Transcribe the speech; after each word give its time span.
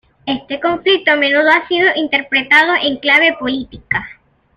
Este 0.25 0.59
conflicto 0.59 1.11
a 1.11 1.15
menudo 1.15 1.47
ha 1.51 1.67
sido 1.67 1.91
interpretado 1.95 2.73
en 2.81 2.97
clave 2.97 3.33
política. 3.39 4.01